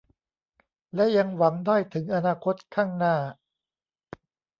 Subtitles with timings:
[0.95, 3.15] และยังหวังได้ถึงอนาคตข้างหน้า